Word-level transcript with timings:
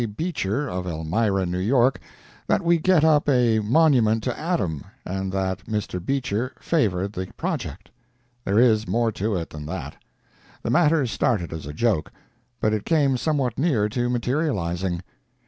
Beecher, 0.17 0.67
of 0.67 0.87
Elmira, 0.87 1.45
New 1.45 1.59
York, 1.59 1.99
that 2.47 2.63
we 2.63 2.79
get 2.79 3.03
up 3.03 3.29
a 3.29 3.59
monument 3.59 4.23
to 4.23 4.35
Adam, 4.35 4.83
and 5.05 5.31
that 5.31 5.67
Mr. 5.67 6.03
Beecher 6.03 6.53
favored 6.59 7.13
the 7.13 7.27
project. 7.37 7.91
There 8.43 8.57
is 8.57 8.87
more 8.87 9.11
to 9.11 9.35
it 9.35 9.51
than 9.51 9.67
that. 9.67 9.97
The 10.63 10.71
matter 10.71 11.05
started 11.05 11.53
as 11.53 11.67
a 11.67 11.73
joke, 11.73 12.11
but 12.59 12.73
it 12.73 12.83
came 12.83 13.15
somewhat 13.15 13.59
near 13.59 13.87
to 13.89 14.09
materializing. 14.09 15.03